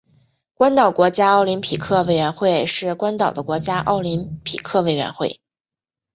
[0.55, 5.39] 关岛国家奥林匹克委员会是关岛的国家奥林匹克委员会。